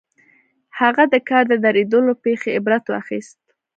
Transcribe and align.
هغه 0.79 1.03
د 1.13 1.15
کار 1.29 1.43
د 1.51 1.53
درېدو 1.65 1.99
له 2.07 2.13
پېښې 2.23 2.49
عبرت 2.57 2.83
واخيست. 2.87 3.39